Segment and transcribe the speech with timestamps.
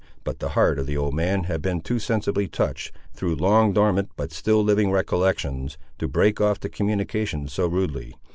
[0.23, 4.09] But the heart of the old man had been too sensibly touched, through long dormant
[4.15, 8.15] but still living recollections, to break off the communication so rudely.